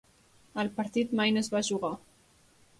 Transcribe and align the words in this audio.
El 0.63 0.71
partit 0.79 1.13
mai 1.21 1.35
no 1.37 1.45
es 1.45 1.53
va 1.57 1.63
jugar. 1.71 1.95